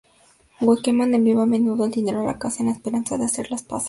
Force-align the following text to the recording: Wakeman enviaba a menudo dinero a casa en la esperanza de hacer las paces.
Wakeman 0.67 1.13
enviaba 1.17 1.43
a 1.43 1.45
menudo 1.45 1.87
dinero 1.87 2.27
a 2.27 2.39
casa 2.39 2.63
en 2.63 2.69
la 2.69 2.71
esperanza 2.73 3.19
de 3.19 3.25
hacer 3.25 3.51
las 3.51 3.61
paces. 3.61 3.79